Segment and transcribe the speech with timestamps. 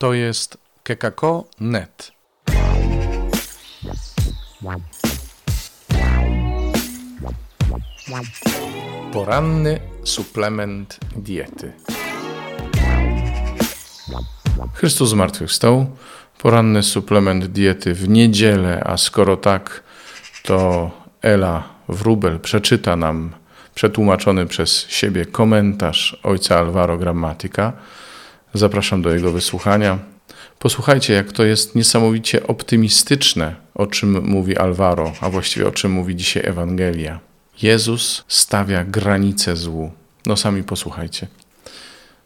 [0.00, 2.12] To jest kekako.net.
[9.12, 11.72] Poranny suplement diety.
[14.74, 15.86] Chrystus zmartwychwstał.
[16.38, 19.82] Poranny suplement diety w niedzielę, a skoro tak,
[20.42, 20.90] to
[21.22, 23.30] Ela Wrubel przeczyta nam
[23.74, 27.72] przetłumaczony przez siebie komentarz ojca Alvaro Grammatica.
[28.54, 29.98] Zapraszam do jego wysłuchania.
[30.58, 36.16] Posłuchajcie, jak to jest niesamowicie optymistyczne, o czym mówi Alvaro, a właściwie o czym mówi
[36.16, 37.20] dzisiaj Ewangelia.
[37.62, 39.90] Jezus stawia granice złu.
[40.26, 41.26] No sami posłuchajcie.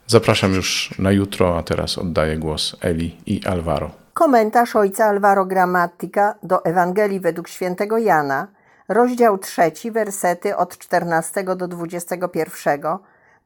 [0.07, 3.91] Zapraszam już na jutro, a teraz oddaję głos Eli i Alvaro.
[4.15, 8.49] Komentarz ojca Alvaro Grammatica do Ewangelii według świętego Jana,
[8.89, 12.81] rozdział trzeci, wersety od 14 do 21,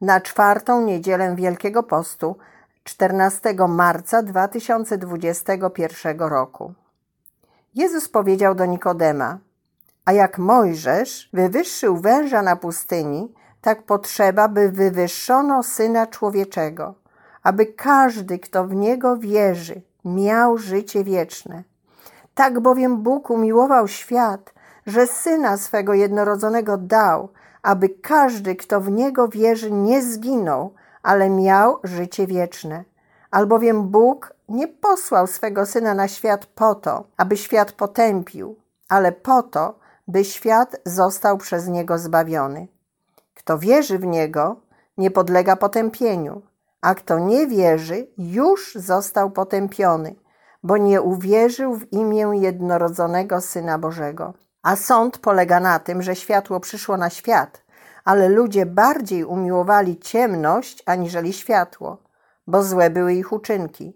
[0.01, 2.35] na czwartą niedzielę Wielkiego Postu,
[2.89, 6.73] 14 marca 2021 roku.
[7.75, 9.37] Jezus powiedział do Nikodema:
[10.05, 16.93] A jak Mojżesz wywyższył węża na pustyni, tak potrzeba, by wywyższono syna człowieczego,
[17.43, 21.63] aby każdy, kto w niego wierzy, miał życie wieczne.
[22.35, 24.53] Tak bowiem Bóg umiłował świat,
[24.85, 27.29] że syna swego jednorodzonego dał,
[27.61, 32.83] aby każdy, kto w niego wierzy, nie zginął, ale miał życie wieczne.
[33.31, 38.55] Albowiem Bóg nie posłał swego syna na świat po to, aby świat potępił,
[38.87, 42.67] ale po to, by świat został przez niego zbawiony.
[43.33, 44.55] Kto wierzy w niego,
[44.97, 46.41] nie podlega potępieniu,
[46.81, 50.15] a kto nie wierzy, już został potępiony,
[50.63, 54.33] bo nie uwierzył w imię jednorodzonego syna Bożego.
[54.63, 57.63] A sąd polega na tym, że światło przyszło na świat,
[58.05, 61.97] ale ludzie bardziej umiłowali ciemność aniżeli światło,
[62.49, 63.93] bo złe były ich uczynki.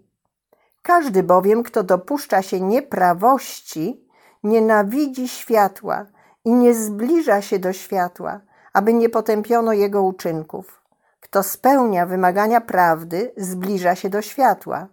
[0.82, 4.06] Każdy bowiem, kto dopuszcza się nieprawości,
[4.42, 6.06] nienawidzi światła
[6.44, 8.40] i nie zbliża się do światła,
[8.72, 10.82] aby nie potępiono jego uczynków.
[11.20, 14.86] Kto spełnia wymagania prawdy, zbliża się do światła,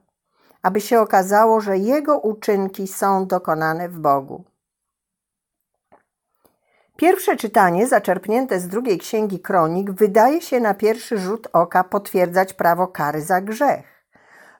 [0.61, 4.43] aby się okazało, że jego uczynki są dokonane w Bogu.
[7.01, 12.87] Pierwsze czytanie, zaczerpnięte z drugiej księgi kronik, wydaje się na pierwszy rzut oka potwierdzać prawo
[12.87, 14.05] kary za grzech.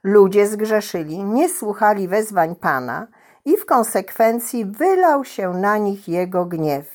[0.04, 3.08] Ludzie zgrzeszyli, nie słuchali wezwań Pana
[3.46, 6.86] i w konsekwencji wylał się na nich jego gniew.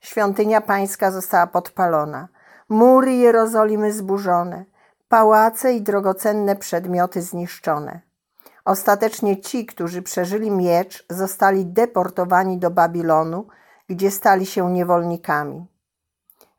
[0.00, 2.28] Świątynia pańska została podpalona,
[2.68, 4.64] mury Jerozolimy zburzone,
[5.08, 8.00] pałace i drogocenne przedmioty zniszczone.
[8.64, 13.46] Ostatecznie ci, którzy przeżyli miecz, zostali deportowani do Babilonu,
[13.88, 15.66] gdzie stali się niewolnikami.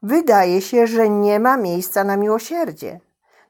[0.04, 3.00] Wydaje się, że nie ma miejsca na miłosierdzie.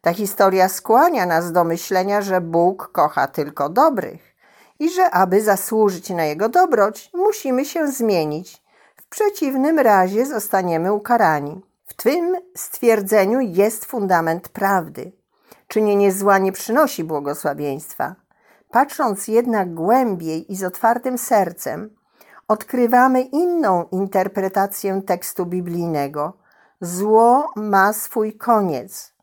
[0.02, 4.36] Ta historia skłania nas do myślenia, że Bóg kocha tylko dobrych
[4.80, 8.64] i że aby zasłużyć na Jego dobroć, musimy się zmienić.
[8.96, 11.62] W przeciwnym razie zostaniemy ukarani.
[11.86, 15.12] W tym stwierdzeniu jest fundament prawdy.
[15.68, 18.16] Czynienie zła nie przynosi błogosławieństwa.
[18.72, 21.96] Patrząc jednak głębiej i z otwartym sercem,
[22.48, 26.34] odkrywamy inną interpretację tekstu biblijnego.
[26.82, 29.14] Zło ma swój koniec.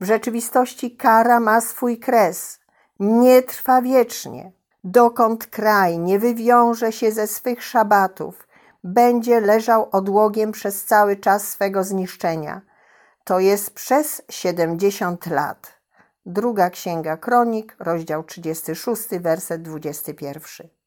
[0.00, 2.60] W rzeczywistości kara ma swój kres.
[3.00, 4.52] Nie trwa wiecznie.
[4.84, 8.48] Dokąd kraj nie wywiąże się ze swych szabatów,
[8.84, 12.60] będzie leżał odłogiem przez cały czas swego zniszczenia.
[13.24, 15.72] To jest przez 70 lat.
[16.26, 20.81] Druga Księga Kronik, rozdział 36, werset 21.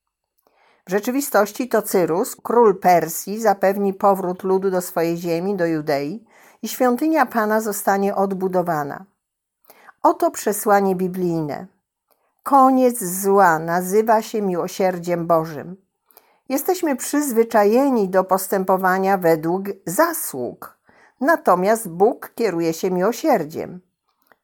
[0.88, 6.26] W rzeczywistości to Cyrus, król Persji, zapewni powrót ludu do swojej ziemi, do Judei
[6.62, 9.06] i świątynia Pana zostanie odbudowana.
[10.04, 11.68] Oto przesłanie biblijne.
[12.44, 15.78] Koniec zła nazywa się miłosierdziem Bożym.
[16.50, 20.78] Jesteśmy przyzwyczajeni do postępowania według zasług,
[21.22, 23.82] natomiast Bóg kieruje się miłosierdziem.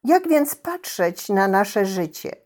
[0.04, 2.36] Jak więc patrzeć na nasze życie?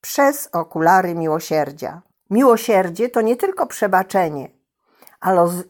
[0.00, 2.02] Przez okulary miłosierdzia.
[2.30, 4.48] Miłosierdzie to nie tylko przebaczenie,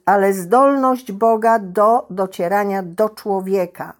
[0.06, 3.92] ale zdolność Boga do docierania do człowieka,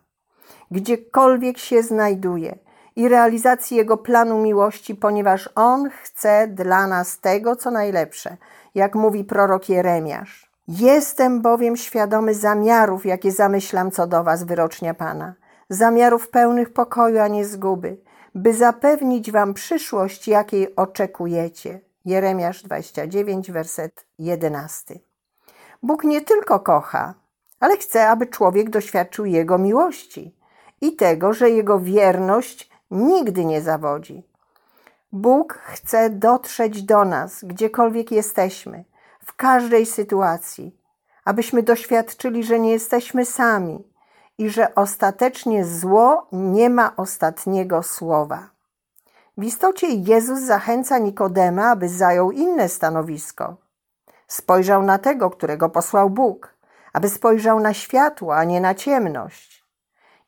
[0.71, 2.59] gdziekolwiek się znajduje
[2.97, 8.37] i realizacji Jego planu miłości, ponieważ On chce dla nas tego, co najlepsze,
[8.75, 10.51] jak mówi prorok Jeremiasz.
[10.69, 15.35] Jestem bowiem świadomy zamiarów, jakie zamyślam co do Was, wyrocznia Pana,
[15.69, 17.97] zamiarów pełnych pokoju, a nie zguby,
[18.35, 21.81] by zapewnić Wam przyszłość, jakiej oczekujecie.
[22.05, 24.99] Jeremiasz 29, werset 11.
[25.83, 27.15] Bóg nie tylko kocha,
[27.61, 30.37] ale chce, aby człowiek doświadczył Jego miłości
[30.81, 34.29] i tego, że Jego wierność nigdy nie zawodzi.
[35.13, 38.85] Bóg chce dotrzeć do nas, gdziekolwiek jesteśmy,
[39.25, 40.77] w każdej sytuacji,
[41.25, 43.89] abyśmy doświadczyli, że nie jesteśmy sami
[44.39, 48.54] i że ostatecznie zło nie ma ostatniego słowa.
[49.37, 53.57] W istocie Jezus zachęca Nikodema, aby zajął inne stanowisko.
[54.29, 56.55] Spojrzał na tego, którego posłał Bóg,
[56.93, 59.65] aby spojrzał na światło, a nie na ciemność.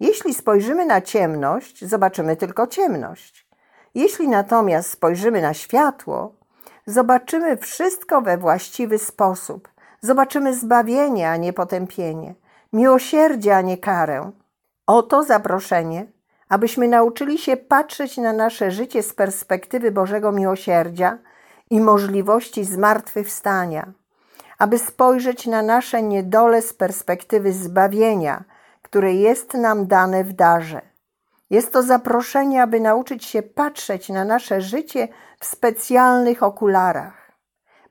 [0.01, 3.49] Jeśli spojrzymy na ciemność, zobaczymy tylko ciemność.
[3.95, 6.35] Jeśli natomiast spojrzymy na światło,
[6.87, 9.69] zobaczymy wszystko we właściwy sposób.
[10.01, 12.35] Zobaczymy zbawienie, a nie potępienie,
[12.73, 14.31] miłosierdzie, a nie karę.
[14.87, 16.07] Oto zaproszenie,
[16.49, 21.19] abyśmy nauczyli się patrzeć na nasze życie z perspektywy Bożego miłosierdzia
[21.71, 23.93] i możliwości zmartwychwstania,
[24.59, 28.45] aby spojrzeć na nasze niedole z perspektywy zbawienia,
[28.83, 30.81] które jest nam dane w darze.
[31.51, 35.09] Jest to zaproszenie, aby nauczyć się patrzeć na nasze życie
[35.41, 37.33] w specjalnych okularach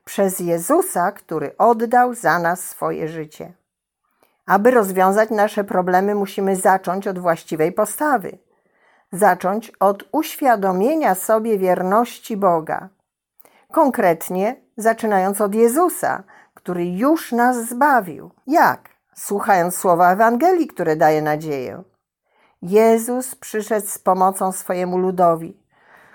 [0.04, 3.52] przez Jezusa, który oddał za nas swoje życie.
[4.46, 8.38] Aby rozwiązać nasze problemy, musimy zacząć od właściwej postawy.
[9.16, 12.88] Zacząć od uświadomienia sobie wierności Boga.
[13.72, 16.22] Konkretnie zaczynając od Jezusa,
[16.54, 18.30] który już nas zbawił.
[18.46, 18.88] Jak?
[19.14, 21.82] Słuchając słowa Ewangelii, które daje nadzieję.
[22.62, 25.60] Jezus przyszedł z pomocą swojemu ludowi,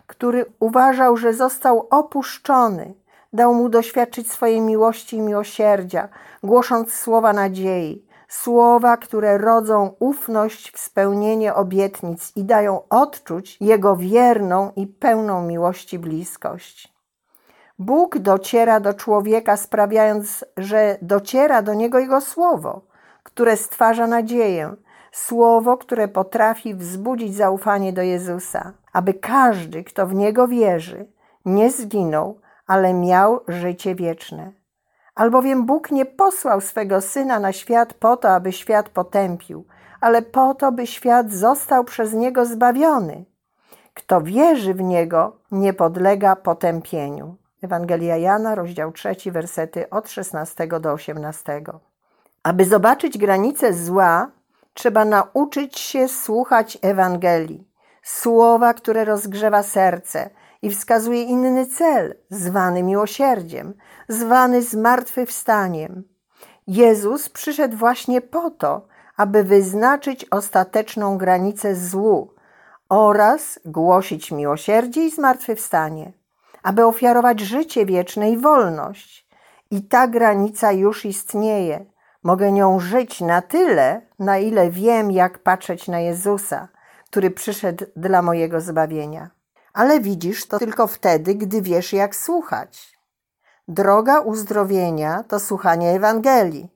[0.07, 2.93] który uważał, że został opuszczony.
[3.33, 6.09] Dał mu doświadczyć swojej miłości i miłosierdzia,
[6.43, 14.71] głosząc słowa nadziei, słowa, które rodzą ufność w spełnienie obietnic i dają odczuć Jego wierną
[14.75, 16.93] i pełną miłości bliskość.
[17.79, 22.81] Bóg dociera do człowieka, sprawiając, że dociera do niego Jego słowo,
[23.23, 24.75] które stwarza nadzieję,
[25.11, 31.05] słowo, które potrafi wzbudzić zaufanie do Jezusa, aby każdy, kto w niego wierzy,
[31.45, 34.60] nie zginął, ale miał życie wieczne.
[35.15, 39.65] Albowiem Bóg nie posłał swego syna na świat po to, aby świat potępił,
[40.01, 43.25] ale po to, by świat został przez niego zbawiony.
[43.93, 47.35] Kto wierzy w niego, nie podlega potępieniu.
[47.63, 51.63] Ewangelia Jana, rozdział 3, wersety od 16 do 18.
[52.43, 54.31] Aby zobaczyć granice zła,
[54.73, 57.67] trzeba nauczyć się słuchać Ewangelii,
[58.03, 60.29] słowa, które rozgrzewa serce
[60.61, 63.73] i wskazuje inny cel, zwany miłosierdziem,
[64.07, 66.03] zwany zmartwychwstaniem.
[66.67, 68.87] Jezus przyszedł właśnie po to,
[69.17, 72.33] aby wyznaczyć ostateczną granicę złu
[72.89, 76.13] oraz głosić miłosierdzie i zmartwychwstanie,
[76.63, 79.27] aby ofiarować życie wieczne i wolność.
[79.71, 81.85] I ta granica już istnieje.
[82.23, 86.67] Mogę nią żyć na tyle, na ile wiem, jak patrzeć na Jezusa,
[87.05, 89.29] który przyszedł dla mojego zbawienia.
[89.73, 92.97] Ale widzisz to tylko wtedy, gdy wiesz, jak słuchać.
[93.67, 96.69] Droga uzdrowienia to słuchanie Ewangelii,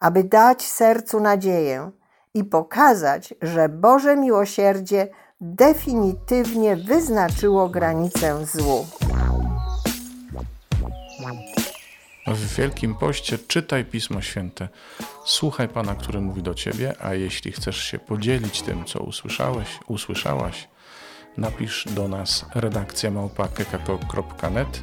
[0.00, 1.90] aby dać sercu nadzieję
[2.34, 5.08] i pokazać, że Boże miłosierdzie
[5.40, 8.86] definitywnie wyznaczyło granicę złu.
[12.26, 14.68] W Wielkim Poście czytaj Pismo Święte,
[15.24, 20.68] słuchaj Pana, który mówi do Ciebie, a jeśli chcesz się podzielić tym, co usłyszałeś, usłyszałaś,
[21.36, 24.82] napisz do nas redakcja małpa.kekako.net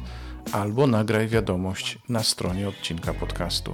[0.52, 3.72] albo nagraj wiadomość na stronie odcinka podcastu.